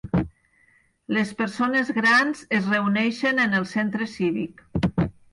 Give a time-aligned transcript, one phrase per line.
[1.17, 4.65] Les persones grans es reuneixen en el centre cívic.